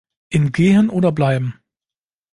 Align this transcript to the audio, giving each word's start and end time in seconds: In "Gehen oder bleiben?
In 0.31 0.51
"Gehen 0.51 0.89
oder 0.89 1.11
bleiben? 1.11 1.59